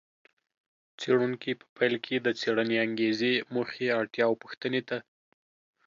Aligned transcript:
څېړونکي 0.99 1.51
په 1.59 1.65
پیل 1.77 1.93
کې 2.05 2.15
د 2.19 2.27
څېړنې 2.39 2.77
انګېزې، 2.85 3.33
موخې، 3.53 3.87
اړتیا 3.99 4.23
او 4.29 4.33
پوښتنې 4.43 4.81
ته 4.89 4.97